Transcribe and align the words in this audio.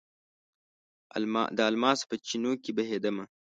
د 1.57 1.59
الماسو 1.69 2.03
په 2.11 2.15
چېنو 2.27 2.51
کې 2.63 2.71
بهیدمه 2.77 3.23